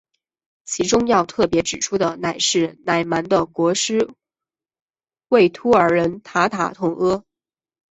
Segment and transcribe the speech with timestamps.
[0.65, 4.09] 其中要特别指出的是乃蛮的国师
[5.27, 7.23] 畏兀儿人塔塔统阿。